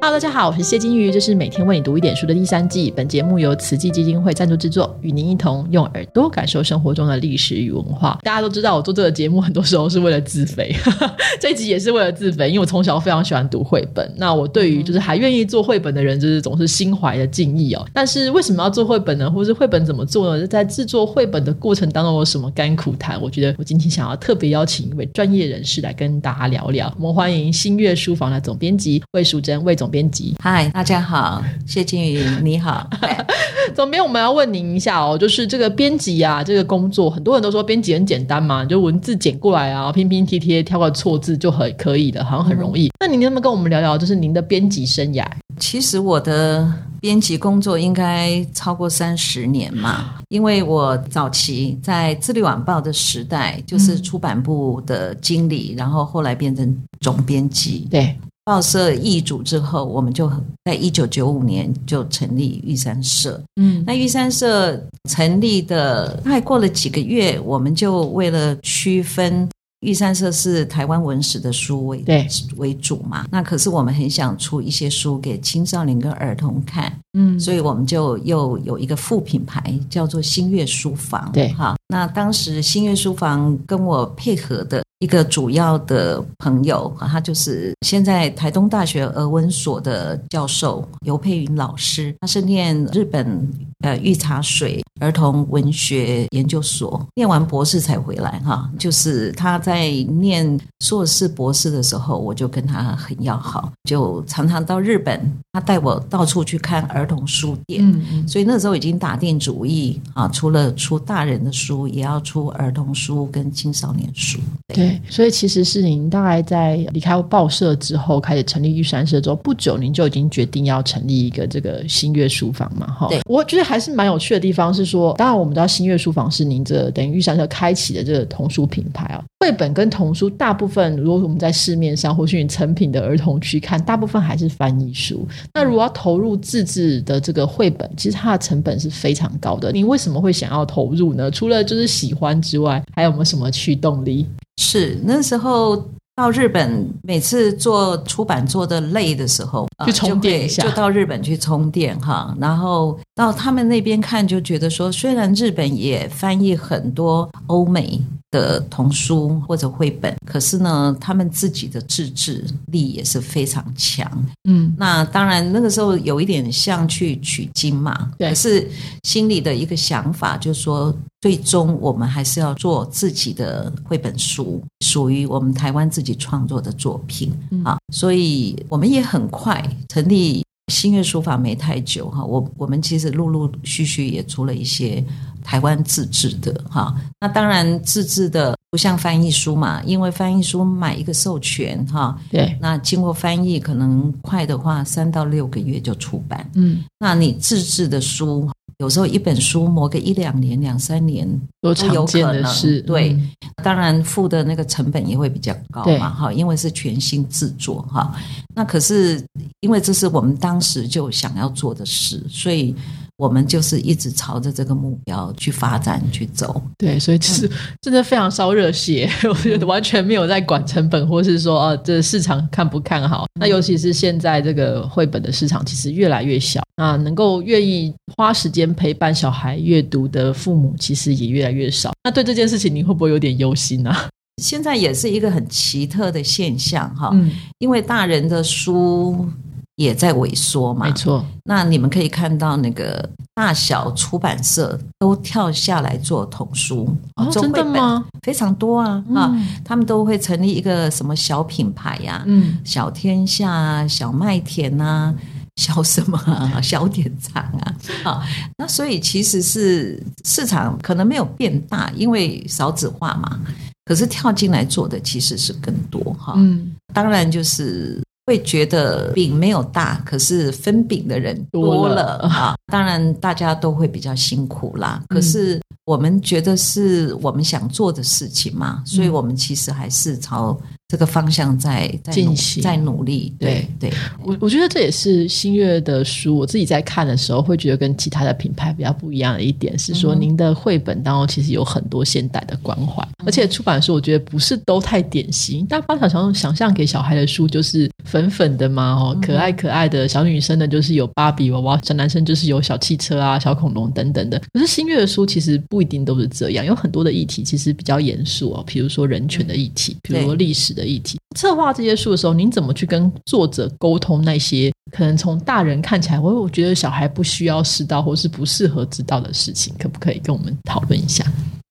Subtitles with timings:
[0.00, 2.88] Hello，大家好，我是谢金鱼，这是每天为你读一点书的第三季。
[2.88, 8.16] 本节目由慈济基金会赞助制作，与您一同用耳朵感受生活中的历史与文化。
[8.22, 10.72] 大家都知道，我做这个节目很多时候是为了自肥，
[11.40, 14.08] 这一集也是为了自肥，因为我从小非常喜欢读绘本。
[14.16, 17.84] 那我对于就是还愿意做绘本的人，就是总是心怀的敬意哦。
[17.92, 19.28] 但是为什么要做绘本呢？
[19.28, 20.46] 或是绘本怎么做呢？
[20.46, 23.20] 在制作绘本的过程当中有什么甘苦谈？
[23.20, 26.94] 我觉得我今天想要特别邀请一位专业人士来跟大家聊聊。
[26.98, 30.34] 我们欢迎新月书房的总编辑魏淑珍，魏总编辑。
[30.42, 32.88] 嗨，大家好，谢金宇，你好，
[33.74, 42.90] 总编，我们要问您一下哦，就是这个编辑啊，这个工作，很多人都说编辑很简单嘛，就文字剪过来啊，拼拼贴贴，挑个错字就很可以了，好像很容易。
[43.00, 45.24] 那您能不能跟我们聊聊，就是您的编辑生涯？
[45.58, 58.16] 其实我的编辑工作应该超过三十年嘛，因为我早期在《智利晚报》的时代，就是出版部的经理，然后后来变成总编辑，对。
[58.48, 60.26] 报社易主之后，我们就
[60.64, 63.38] 在一九九五年就成立玉山社。
[63.60, 69.46] 嗯，那玉山社成立的大概过了几个月，我们就为了区分
[69.80, 81.30] 玉山社是台湾文史的书为对为主嘛，那可是我们很想出一些书给青少年跟儿童看，嗯，所以我们就又有一个副品牌叫做新月书房。
[81.34, 84.82] 对，哈，那当时新月书房跟我配合的。
[85.00, 93.48] 一个主要的朋友啊，他就是现在台东大学俄文所的教授尤佩云老师，他是念日本
[93.80, 98.70] 呃御茶水儿童文学研究所，念完博士才回来哈。
[98.78, 105.20] 就是他在念硕士博士的时候，我就跟他很要好，就常常到日本，
[105.52, 114.38] 他带我到处去看儿童书店，所以那时候已经打定主意啊，除了出大人的书，也要出儿童书跟青少年书。
[114.74, 115.00] 对。
[115.08, 122.86] 所以其实是您大概在离开报社之后，开始成立玉山社之后不久，您就已经决定要成立一个这个新月书房嘛？
[122.86, 129.22] 哈，对，我觉得还是蛮有趣的地方是说，当然我们知道新月书房是您这等于玉山社开启的这个童书品牌啊。
[129.40, 135.26] 绘本跟童书大部分，如果我们在市面上或是成品的儿童区看，大部分还是翻译书。
[135.54, 139.70] 那如果要投入自制的这个绘本，其实它的成本是非常高的。
[139.70, 141.30] 您为什么会想要投入呢？
[141.30, 144.26] 除了就是喜欢之外，还有没有什么驱动力？
[144.60, 145.76] 是那时候
[146.18, 152.34] 到日本，每次做出版做的累的时候，去充电一下，就到日本去充电哈。
[152.40, 158.02] 然后到他们那边看，就觉得说，虽然日本也翻译很多欧美。
[158.30, 164.06] 的童书或者绘本，可是呢，他们自己的自制力也是非常强。
[164.46, 168.68] 嗯，那当然那个时候有一点像去取经嘛，可是
[169.04, 177.32] 心里的一个想法就是说，最终我们还是要做自己的绘本书，属于我们台湾自己创作的作品。
[177.64, 177.78] 啊。
[177.92, 185.04] 所以我们也很快成立新月书法没太久哈，我我们其实陆陆续续也出了一些。
[185.44, 198.46] 台湾自制的哈，那当然自制的不像翻译书嘛，因为翻译书买一个授权哈，对，那经过翻译可能快的话三到六个月就出版，嗯，那你自制的书
[198.78, 201.28] 有时候一本书磨个一两年、两三年
[201.60, 203.16] 都有可能，是，对，
[203.62, 208.14] 当然付的那个成本也会比较高嘛，哈，因为是全新制作哈，
[208.54, 209.22] 那可是
[209.60, 212.74] 因为这是我们当时就想要做的事，所以。
[213.18, 217.50] 我们就是一直朝着这个目标去发展去走，对，所以其实
[217.82, 223.26] 真的非常烧热血， 我觉得完全没有在管成本，或是说啊，这市场看不看好。
[223.40, 231.92] 那尤其是现在这个绘本的市场其实越来越小，那能够愿意花时间陪伴小孩阅读的父母其实也越来越少。
[232.04, 233.92] 那对这件事情，你会不会有点忧心呢？
[234.40, 237.12] 现在也是一个很奇特的现象哈，
[237.58, 239.28] 因为大人的书。
[239.78, 241.24] 也在萎缩嘛，没错。
[241.44, 246.92] 那你们可以看到，那个大小出版社都跳下来做童书，
[247.30, 248.04] 真的吗？
[248.22, 249.32] 非常多啊啊！
[249.64, 255.14] 他们都会成立一个什么小品牌呀，嗯，小天下、小麦田呐，
[255.54, 256.20] 小什么
[256.60, 258.26] 小典藏啊，啊，
[258.58, 263.38] 那所以其实是市场可能没有变大，因为少子化嘛。
[263.84, 266.34] 可是跳进来做的其实是更多哈。
[266.36, 268.02] 嗯，当然就是。
[268.28, 272.54] 会觉得饼没有大，可是分饼的人多了啊！
[272.66, 275.02] 当然大家都会比较辛苦啦。
[275.08, 280.54] 可是我们觉得是我们想做的事情嘛，所以我们其实还是朝
[280.88, 283.34] 这个方向在在努进行在努力。
[283.38, 283.92] 对对，
[284.24, 295.66] 我我觉得这也是新月的书，我自己在看的时候会觉得跟其他的品牌比较不一样的一点是说，您的绘本当中其实有很多现代的关怀，而且出版书我觉得不是都太典型。
[295.66, 304.40] 大家想象想象给小孩的书就是粉粉的嘛，哦，可爱可爱的小女生呢，就是有芭比娃娃，小男生就是有小汽车啊、小恐龙等等的。
[304.54, 311.18] 可是新月的书其实不一定都是这样，有很多的议题其实比较严肃哦，比如说人权的议题，比如说历史的议题。
[311.36, 321.24] 策划这些书的时候，您怎么去跟作者沟通那些可能从大人看起来，我我觉得小孩不需要知道或是不适合知道的事情，可不可以跟我们讨论一下？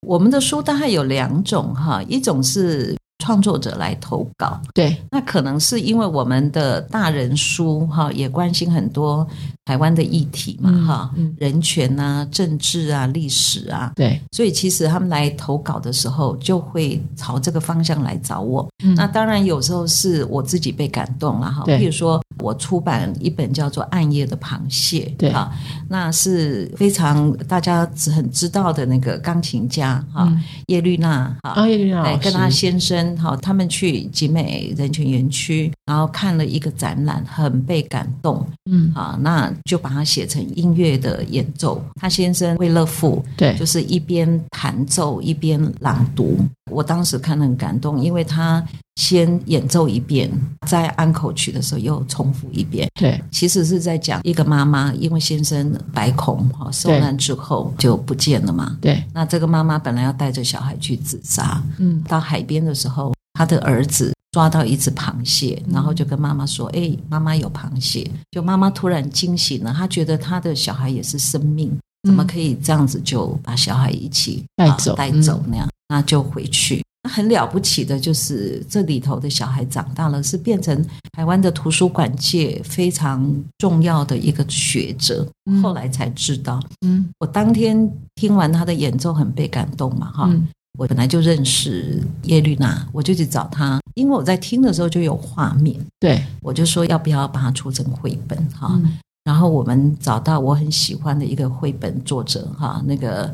[0.06, 2.96] 我们的书大概有两种哈，一种是
[3.28, 9.28] 创作者来投稿，对，那可能是因为我们的大人书哈也关心很多
[9.66, 18.66] 台湾的议题嘛哈，人权啊、政治啊、历史啊，对，所以其实他们来投稿的时候就会朝这个方向来找我。
[18.96, 21.78] 那当然有时候是我自己被感动了哈，对。
[21.78, 25.32] 譬如说我出版一本叫做《暗夜的螃蟹》，对。
[25.32, 25.52] 啊，
[25.90, 30.32] 那是非常大家只很知道的那个钢琴家哈，
[30.68, 41.84] 叶绿娜哈，啊，叶绿娜跟她先生哈，他们去集美人权园区，然后看了一个展览，很被感动，嗯，啊，那就把它写成音乐的演奏。
[42.00, 46.38] 他先生魏乐富，对就是一边弹奏一边朗读。
[46.72, 48.64] 我当时看得很感动，因为他
[48.98, 50.30] 先演奏一遍，
[50.68, 52.90] 在安口曲的时候又重复一遍。
[53.00, 58.76] 对，其实是在讲一个妈妈，因为先生白孔哈受难之后就不见了嘛。
[58.82, 71.72] 对，那这个妈妈本来要带着小孩去自杀，嗯，到海边的时候，她的儿子抓到一只螃蟹，然后就跟妈妈说：“哎、妈妈有螃蟹。”就妈妈突然惊醒了，她觉得她的小孩也是生命，
[72.04, 75.70] 怎么可以这样子就把小孩一起带走啊带走那样？
[75.88, 76.84] 那就回去。
[77.08, 85.26] 那很了不起的就是这里头的小孩长大了，是变成台湾的图书馆界非常重要的一个学者。
[85.50, 90.46] 嗯后来才知道，嗯我当天听完他的演奏很被感动嘛，哈、嗯
[90.78, 98.68] 我本来就认识耶律娜，我就去找他，因为我在听的时候就有画面，对，我就说要不要把它出成绘本哈。
[98.84, 103.30] 嗯然后我们找到我很喜欢的一个绘本作者哈，那个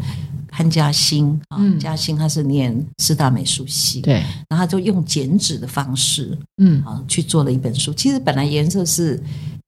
[0.47, 1.77] 潘嘉欣啊，嗯。
[1.77, 4.15] 嘉欣他是念四大美术系，，对，
[4.49, 6.83] 然后他就用剪纸的方式嗯。
[6.83, 7.93] 啊去做了一本书。
[7.93, 9.21] 其实本来颜色是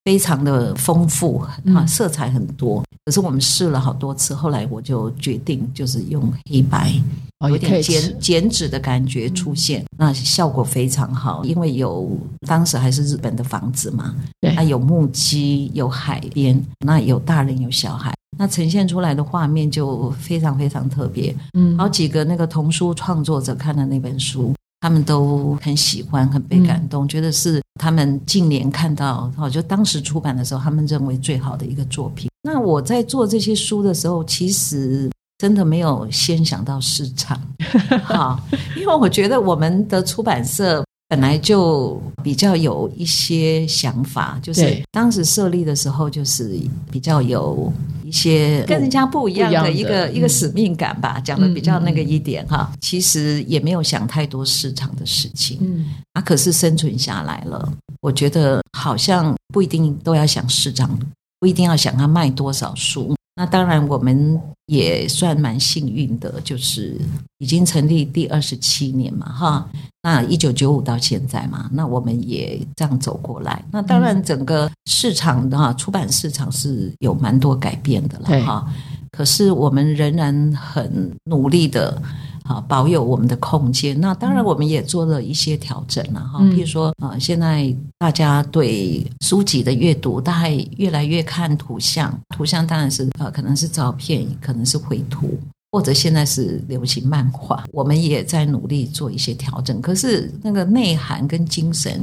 [0.05, 6.93] 非常的丰富啊，嗯色彩很多，可是我们试了好多次，后来我就决定就是用黑白。
[7.39, 11.43] 哦，有点剪剪纸的感觉出现，那效果非常好。
[11.43, 12.09] 因为有
[12.47, 21.35] 当时还是日本的房子嘛，对那有木屐，有海边，那有大人有小孩，那呈现出来的画面就非常非常特别。
[21.55, 24.53] 嗯好几个那个童书创作者看了那本书，
[24.85, 32.29] 他们都很喜欢，很被感动，觉得是他们近年看到，哦，就当时出版的时候，他们认为最好的一个作品。
[32.43, 35.09] 那我在做这些书的时候，其实
[35.39, 37.41] 真的没有先想到市场，
[38.05, 38.39] 哈，
[38.77, 40.85] 因为我觉得我们的出版社。
[41.07, 46.59] 本来就比较有一些想法，就是当时设立的时候，就是
[46.91, 52.71] 比较有一些跟人家不一样的的一个一个嗯使命感吧，讲的比较那个一点哈。
[52.79, 57.71] 其实也没有想太多市场的事情，嗯啊，可是生存下来了。
[58.01, 60.97] 我觉得好像不一定都要想市场，
[61.39, 63.15] 不一定要想它卖多少书。
[63.35, 66.97] 那当然，我们也算蛮幸运的，就是
[67.39, 69.69] 已经成立第二十七年嘛，哈。
[70.03, 73.63] 那一九九五到现在嘛，那我们也这样走过来。
[73.71, 78.73] 那当然，整个市场的哈，出版市场是有蛮多改变的对了哈。
[79.11, 82.01] 可是我们仍然很努力的。
[82.47, 83.99] 啊，保有我们的空间。
[83.99, 86.39] 那当然，我们也做了一些调整了哈。
[86.41, 95.37] 嗯譬如说，呃，现在大家对书籍的阅读，大概越来越看图像，图像当然是呃，可能是照片，可能是绘图。
[95.75, 99.81] 或者现在是流行漫画，我们也在努力做一些调整。
[99.81, 102.01] 可是那个内涵跟精神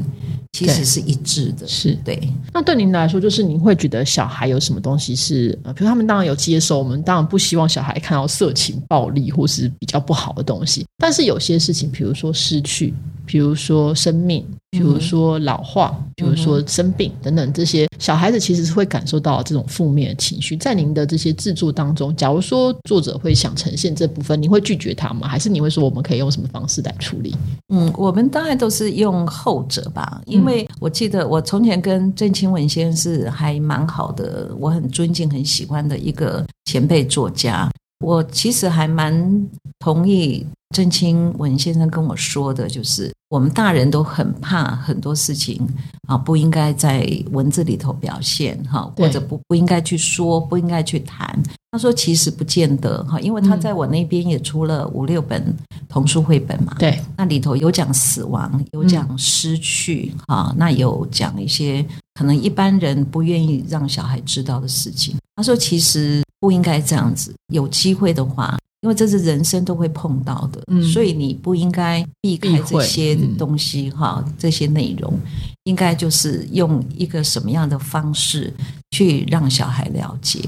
[0.53, 2.21] 其实是一致的，是对。
[2.53, 12.93] 那对您来说，就是您会觉得小孩有什么东西是，呃，比如他们当然有接受，我们当然不希望小孩看到色情、暴力或是比较不好的东西，但是有些事情，比如说失去，
[13.25, 20.57] 比如说生命，比如说老化，比如说生病等等这些，小孩子其实是会感受到这种负面的情绪。
[20.57, 25.29] 在您的这些制作当中，假如说作者会想呈现这部分，你会拒绝他吗？
[25.29, 27.37] 还是你会说我们可以用什么方式来处理？
[27.69, 37.71] 嗯，我们当然都是用后者吧，因为我记得我从前跟郑清文先生是还蛮好的，我很尊敬、很喜欢的一个前辈作家。
[38.03, 40.45] 我其实还蛮同意
[40.75, 45.67] 郑清文先生跟我说的，就是我们大人都很怕很多事情
[46.09, 51.43] 啊，不应该在文字里头表现哈，或者不不应该去说，不应该去谈。
[51.71, 55.43] 他说其实不见得哈，因为他在我那边也出了五六本
[55.89, 61.83] 童书绘本嘛，对，那里头有讲死亡，有讲失去哈，那有讲一些
[62.15, 65.17] 可能一般人不愿意让小孩知道的事情。
[65.35, 68.59] 他说其实不应该这样子，有机会的话。
[68.83, 70.61] 因为这是人生都会碰到的，
[70.93, 75.17] 所以你不应该避开这些东西哈，这些内容
[75.63, 78.53] 应该就是用一个什么样的方式
[78.91, 80.41] 去让小孩了解。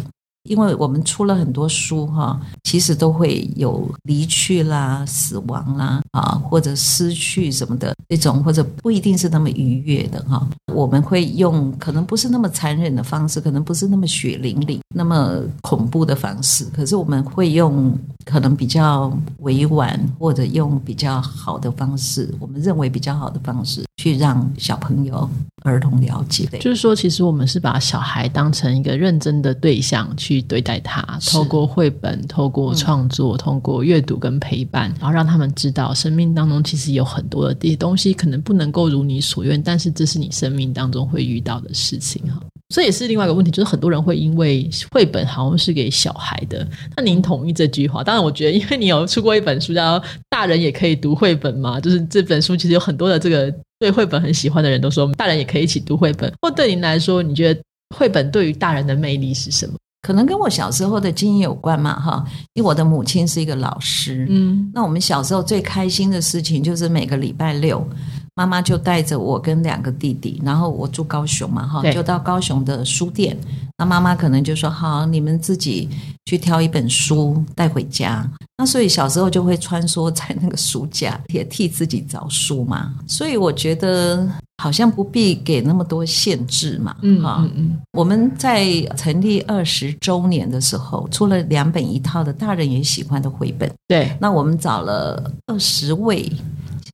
[0.45, 10.47] 因为我们出了很多书哈，其实都会有离去啦、死亡啦啊，或者失去什么的那种，或者不一定是那么愉悦的哈。
[10.73, 25.29] 我们会用可能不是那么残忍的方式，可能不是那么血淋淋、那么恐怖的方式，可是我们会用可能比较委婉或者用比较好的方式，我们认为比较好的方式去让小朋友、
[25.63, 26.47] 儿童了解。
[26.61, 30.45] 就是说，其实我们是把小孩当成一个认真的对象去。
[30.47, 42.39] 对待他，透过绘本，透过创作，通过阅读跟陪伴，然后让他们知道，生命当中其实有很多的这些东西，可能不能够如你所愿，但是这是你生命当中会遇到的事情哈。
[42.69, 48.05] 这也是另外一个问题，就是很多人会因为绘本好像是给小孩的，那您同意这句话？
[48.05, 56.33] 当然，我觉得，因为你有出过一本书叫《大人也可以读绘本》嘛，就是这本书其实有很多的这个对绘本很喜欢的人都说，大人也可以一起读绘本。
[56.41, 57.61] 或对您来说，你觉得
[57.95, 59.75] 绘本对于大人的魅力是什么？
[60.01, 62.25] 可能跟我小时候的经验有关嘛，哈，
[62.55, 67.87] 因为我的母亲是一个老师，嗯，那我们小时候最开心的事情就是每个礼拜六，
[68.35, 73.37] 妈妈就带着我跟两个弟弟，然后我住高雄嘛，哈，就到高雄的书店，
[73.79, 75.89] 那妈妈可能就说好，你们自己
[76.27, 84.29] 去挑一本书带回家，那所以小时候就会穿梭在那个书架，也替自己找书嘛，所以我觉得。
[84.63, 87.45] 好像不必给那么多限制嘛，嗯，哈，
[87.91, 96.31] 我们在成立二十周年的时候，出了两本一套的大人也喜欢的绘本，对，那我们找了二十位。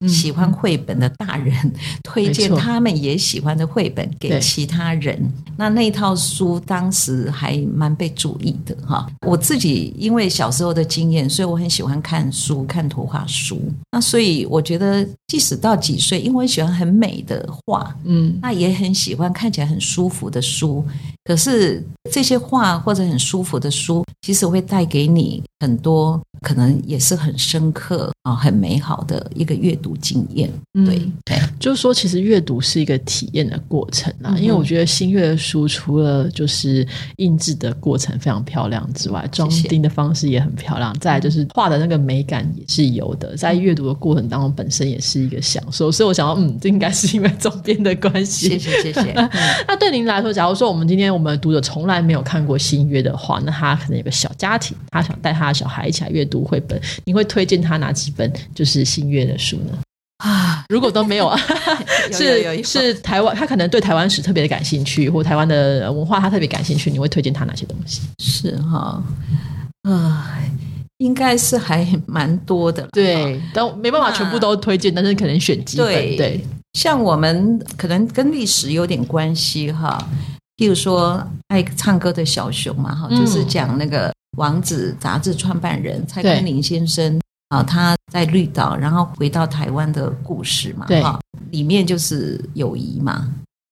[0.09, 1.55] 喜欢绘本的大人
[2.03, 5.19] 推荐他们也喜欢的绘本给其他人，
[5.57, 9.07] 那那套书当时还蛮被注意的哈。
[9.27, 13.61] 我自己因为小时候的经验，所以我很喜欢看书，看图画书。
[13.93, 20.85] 那所以我觉得，即使到几岁，因为我喜欢很美的画，嗯，那也很喜欢看起来很舒服的书。
[21.25, 26.21] 可是这些画或者很舒服的书，其实会带给你很多。
[26.43, 30.51] 可能也是很深刻啊，很美好的一个阅读经验。
[30.73, 34.35] 对对，就是说，其实阅读是一个体验的过程啊。
[34.39, 36.85] 因为我觉得新月的书，除了就是
[37.19, 40.99] 印制的过程非常漂亮之外，装订的方式也很漂亮。
[40.99, 45.93] 再就是画的那个美感也是有的，在阅读的过程当中，本身也是一个享受。
[45.93, 48.49] 所以我想到，嗯，这应该是因为总编的关系。
[48.49, 49.13] 谢谢谢谢。
[49.69, 56.25] 那对您来说，假如说我们今天我们的读者从来没有看过新月的话，那他可能有个小家庭，他想带他的小孩一起来阅。
[56.31, 59.77] 读绘本，你会推荐他哪几本就是新月的书呢？
[60.21, 61.39] 啊，如果都没有啊，
[62.13, 68.03] 是是台湾，他可能对台湾史特别的感兴趣，或台湾的文化他特别感兴趣，你会推荐他哪些东西？
[68.19, 69.03] 是哈，
[69.83, 70.39] 啊，
[70.99, 75.87] 应该是还蛮多的，对，但没办法全部都推荐，但是可能选几本，
[76.17, 79.99] 对，像我们可能跟历史有点关系哈，
[80.59, 84.13] 譬如说爱唱歌的小熊嘛，哈，就是讲那个。
[84.37, 93.29] 王子杂志创办人蔡康宁先生啊，他在绿岛，然后回到台湾的故事嘛，哈，里面就是友谊嘛，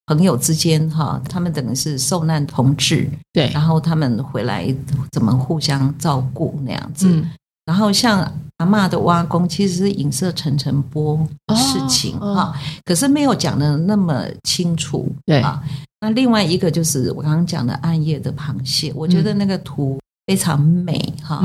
[0.07, 4.67] 朋友之间哈，他们等于是受难同志，对，然后他们回来
[5.13, 7.23] 怎么互相照顾那样子，
[7.65, 11.17] 然后像阿妈的挖工，其实是影射陈澄波
[11.47, 15.63] 的事情哈，可是没有讲的那么清楚，对啊，
[16.01, 19.97] 那另外一个就是我刚刚讲的暗夜的螃蟹，我觉得那个图。
[20.29, 21.43] 非常美哈，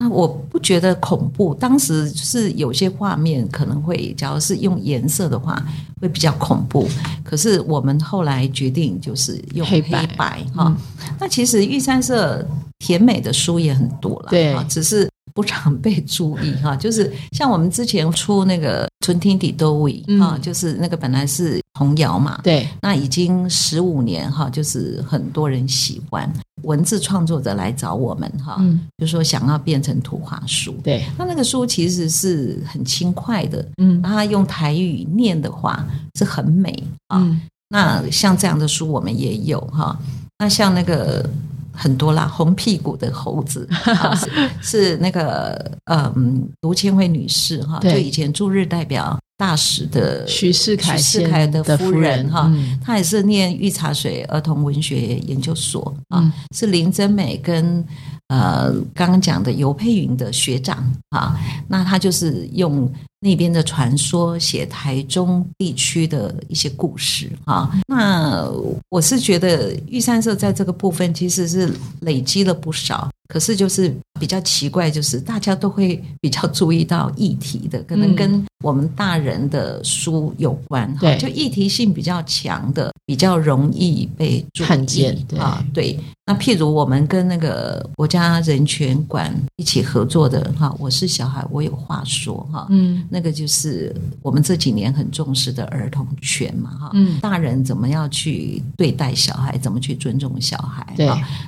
[0.00, 1.54] 那我不觉得恐怖。
[1.54, 5.64] 当时是有些画面可能会，假如是用颜色的话，
[6.00, 6.88] 会比较恐怖。
[7.22, 9.80] 可是我们后来决定就是用黑
[10.16, 10.76] 白哈。
[11.20, 12.44] 那其实玉山社
[12.80, 16.74] 甜美的书也很多了，对，只是不常被注意 哈。
[16.76, 26.32] 就是像我们之前出那个《春天底都尾》哈，就是那个本来是童谣嘛，对，那已经十五年哈，就是很多人喜欢。
[26.62, 28.58] 文字创作者来找我们哈，
[28.96, 30.72] 就说想要变成图画书。
[30.82, 37.38] 对，那那个书其实是很轻快的，嗯，他用台语念的话是很美啊。
[37.68, 39.98] 那像这样的书我们也有哈。
[40.38, 41.28] 那像那个
[41.74, 44.30] 很多啦，红屁股的猴子 啊是
[44.62, 52.50] 是那个嗯，卢千惠女士哈，就以前驻日代表大使的许世凯许世凯的夫夫人哈，
[52.82, 56.32] 她也是念御茶水儿童文学研究所啊，嗯。
[56.54, 57.84] 是林真美跟
[58.28, 60.78] 呃刚刚讲的尤佩云的学长
[61.10, 61.36] 啊，
[61.68, 62.90] 那她就是用
[63.24, 67.70] 那边的传说写台中地区的一些故事啊。
[67.86, 68.46] 那
[68.90, 78.14] 我是觉得玉山社在这个部分其实是累积了不少，可是就是比较奇怪，就是大家都会比较注意到议题的，可能嗯。
[78.14, 81.18] 跟我们大人的书有关哈，对。
[81.18, 85.36] 就议题性比较强的，比较容易被看见对。
[85.36, 85.66] 啊。
[85.74, 93.04] 对，那譬如我们跟那个国家人权馆一起合作的哈，我是小孩，我有话说哈，嗯。
[93.10, 97.18] 那个就是我们这几年很重视的儿童权嘛哈，嗯。
[97.18, 100.86] 大人怎么样去对待小孩，怎么去尊重小孩，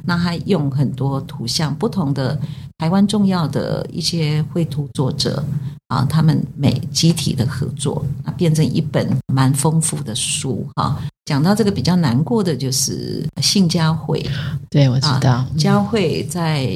[0.04, 2.38] 那他用很多图像，不同的
[2.78, 5.42] 台湾重要的一些绘图作者
[5.88, 10.98] 啊，他们每集体的合作，啊，变成一本蛮丰富的书哈。
[11.26, 14.24] 讲到这个比较难过的就是信佳慧，
[14.70, 16.70] 对，我知道，啊佳慧在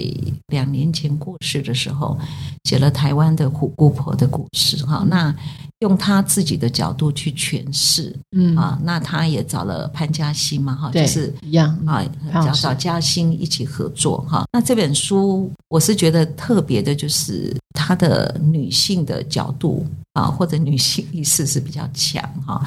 [0.48, 2.18] 两年前过世的时候，
[2.64, 5.04] 写了台湾的虎姑婆的故事哈。
[5.08, 5.34] 那
[5.78, 8.54] 用他自己的角度去诠释嗯。
[8.56, 11.70] 啊，那他也找了潘嘉欣嘛哈，对，就是一样。
[11.86, 14.44] 啊，找找嘉欣一起合作哈。
[14.52, 22.60] 那这本书我是觉得特别的，就是她的女性的角度啊，或者女性意识是比较强哈。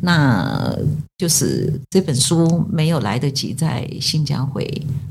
[0.00, 0.76] 那
[1.18, 4.64] 就是这本书没有来得及在新疆会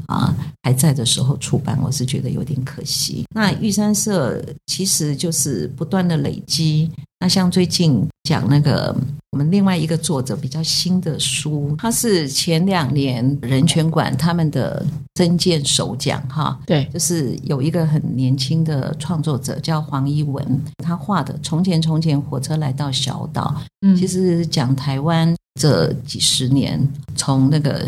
[0.08, 3.26] 啊还在的时候出版，我是觉得有点可惜。
[3.34, 6.92] 那玉山社其实就是不断的累积。
[7.20, 8.96] 那像最近讲那个
[9.32, 14.86] 我们另外一个作者比较新的书，他是前两年人权馆他们的
[15.16, 23.96] 增建首奖哈，对，就是有一个很年轻的创作者叫黄一文，他画的《从前从前火车来到小岛》，嗯。
[23.96, 26.82] 其实讲台湾这几十年
[27.16, 27.86] 从那个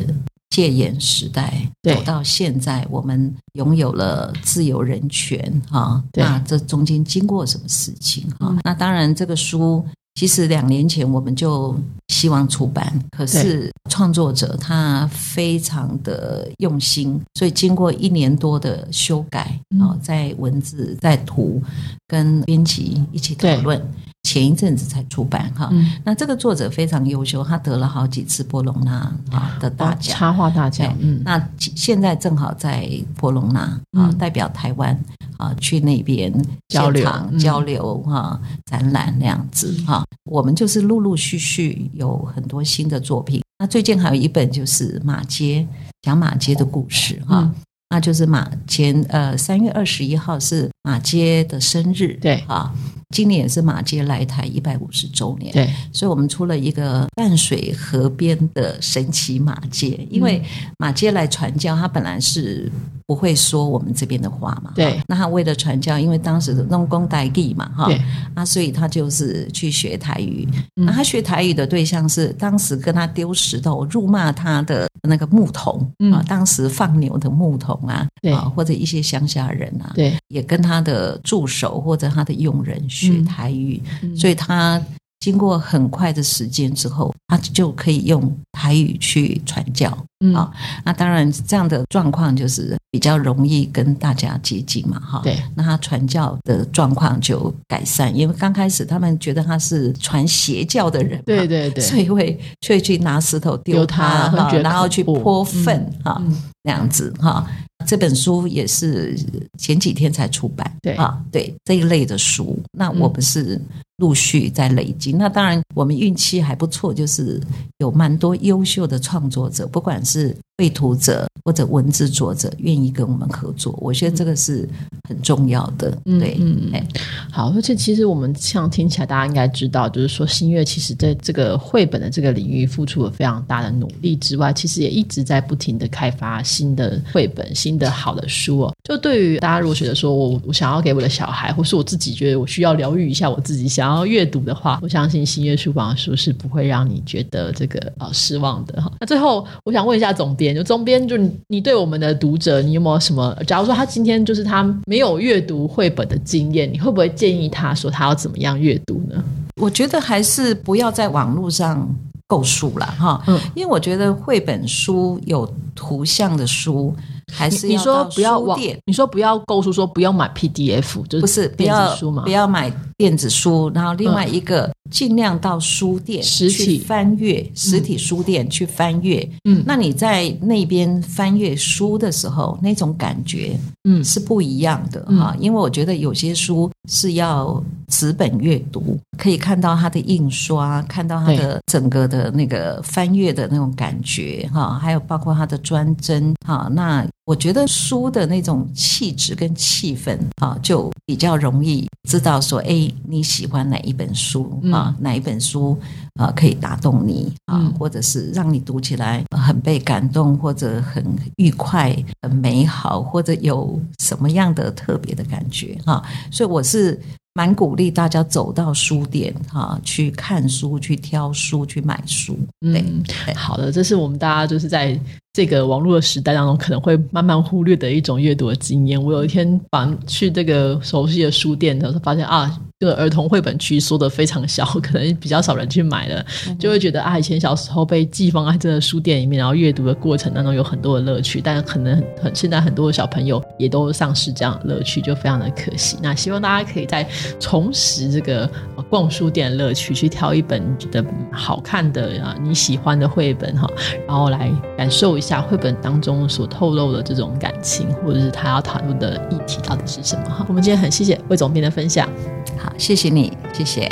[0.51, 6.03] 戒严时代走到现在，我们拥有了自由人权哈。
[6.11, 8.49] 对那这中间经过什么事情哈？
[8.49, 9.83] 嗯那当然，这个书
[10.15, 11.75] 其实两年前我们就
[12.09, 19.81] 希望出版，可是创作者他非常的用心，所以经过一年多的修改嗯。
[19.81, 21.61] 啊，在文字、在图
[22.07, 23.81] 跟编辑一起讨论，
[24.23, 25.69] 前一阵子才出版哈。
[25.71, 28.93] 嗯，那这个作者非常优秀，他得了好几次波隆纳
[29.31, 30.15] 啊的大奖。
[30.15, 34.99] 插画大奖，嗯，那现在正好在波隆纳啊嗯，代表台湾
[35.41, 36.31] 啊去那边
[36.67, 37.03] 交流
[37.39, 43.41] 交流哈、展览那样子哈、我们就是陆陆续续有很多新的作品。
[43.57, 45.67] 那最近还有一本就是马街，
[46.01, 47.39] 讲马街的故事哈。
[47.41, 47.55] 嗯。
[47.93, 52.37] 那就是马前呃三月二十一号是马街的生日，对。
[52.47, 52.73] 啊，
[53.11, 60.41] 今年也是马街来台一百五十周年，对，所以我们出了一个淡水河边的神奇马街，因为
[60.77, 62.71] 马街来传教，他本来是
[63.05, 65.01] 不会说我们这边的话嘛，对。
[65.07, 68.01] 那他为了传教，因为当时的弄工代地嘛，哈对，
[68.33, 70.47] 啊，所以他就是去学台语。
[70.77, 70.85] 嗯。
[70.85, 76.13] 那他学台语的对象是当时跟他丢石头、辱骂他的那个牧童嗯。
[76.13, 78.31] 啊，当时放牛的牧童啊，对。
[78.31, 83.25] 啊，或者一些乡下人啊，对，也跟他的助手或者他的佣人学嗯。
[83.25, 84.15] 台语，嗯。
[84.15, 84.81] 所以他
[85.21, 89.97] 经过很快的时间之后，他就可以用台语去传教。
[90.23, 90.51] 嗯啊
[90.83, 95.21] 那当然，这样的状况就是比较容易跟大家接近嘛，哈。
[95.23, 106.17] 对，那他传教的状况就改善，因为刚开始他们觉得他是传邪教的人，对对对，所以会会去拿石头丢丢他他，哈然后去泼粪哈。
[106.19, 107.43] 嗯那样子哈。
[107.87, 109.17] 这本书也是
[109.57, 113.59] 前几天才出版，对啊，对这一类的书，那我们是
[114.01, 115.13] 陆续在累积。
[115.13, 117.39] 那当然，我们运气还不错，就是
[117.77, 123.77] 有蛮多优秀的创作者，不管是绘图者或者文字作者，愿意跟我们合作。
[123.79, 124.67] 我觉得这个是
[125.07, 126.83] 很重要的，嗯对，嗯哎
[127.31, 138.75] 好，而且其实我们像听起来，大家应该知道，就是说新月其实在这个绘本的这个领域付出了非常大的努力之外，其实也一直在不停的开发新的绘本、新的好的书哦。
[138.83, 148.91] 就对于大家如果觉得说我我想要给我的小孩，或是我自己觉得我需要疗愈一下我自己，想要阅读的话，我相信新月书房的书是不会让你觉得这个呃失望的哈。
[148.99, 153.35] 那最后我想问一下总编，就总编就你你对我们的读者，你有没有什么？
[153.45, 159.23] 假如说他今天就是他没有阅读绘本的经验，你会不会建议他说他要怎么样阅读呢？
[159.55, 161.87] 我觉得还是不要在网络上
[162.25, 166.95] 购书了哈，嗯因为我觉得绘本书有图像的书
[167.31, 172.29] 还是你说不要网你说不要购书，说不要买 PDF，就是不是不电要子书嘛不？
[172.29, 179.27] 要买电子书，然后另外一个、尽量到书店实体去翻阅，实体书店去翻阅。
[179.45, 185.35] 嗯那你在那边翻阅书的时候，那种感觉嗯是不一样的嗯哈。
[185.39, 196.69] 因为我觉得有些书是要纸本阅读，可以看到它的印刷，看到它的整个的那个翻阅的那种感觉哈，还有包括它的专针哈。
[196.71, 204.93] 那我觉得书的那种气质跟气氛啊，就比较容易知道说，哎，你喜欢哪一本书啊？
[204.99, 205.79] 哪一本书
[206.15, 211.01] 啊可以打动你啊，嗯或者是让你读起来很被感动，或者很
[211.37, 216.03] 愉快、很美好，或者有什么样的特别的感觉啊？
[216.29, 216.99] 所以我是。
[217.33, 222.37] 蛮鼓励大家走到书店哈、去看书、去挑书、去买书。
[222.59, 223.01] 对，嗯
[223.37, 224.99] 好的，这是我们大家就是在
[225.33, 229.01] 这个网络的时代当中可能会慢慢忽略的一种阅读的经验。
[229.01, 236.25] 我有一天把去这个熟悉的书店的时候，发现啊，这个儿童绘本区缩的非常小，可能比较少人去买了，
[236.59, 245.95] 就会觉得啊，以前小时候被寄放在这个书店里面，然后阅读的过程当中有很多的乐趣，但可能很很现在很多的小朋友也都丧失这样的乐趣，就非常的可惜。
[246.01, 247.07] 那希望大家可以在
[247.39, 248.41] 重拾这个
[248.75, 253.65] 呃逛书店的乐趣，去挑一本你觉得好看的啊你喜欢的绘本哈，
[254.05, 260.43] 然后来感受一下绘本当中所透露的这种感情，或者是他要讨论的议题到底是什么哈。
[260.49, 262.09] 我们今天很谢谢魏总编的分享。
[262.57, 263.87] 好，谢谢你，谢谢。